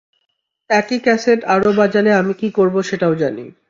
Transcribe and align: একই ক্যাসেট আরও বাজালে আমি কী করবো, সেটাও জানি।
একই 0.69 0.99
ক্যাসেট 0.99 1.39
আরও 1.45 1.69
বাজালে 1.73 2.11
আমি 2.13 2.33
কী 2.33 2.47
করবো, 2.51 2.79
সেটাও 2.81 3.13
জানি। 3.15 3.45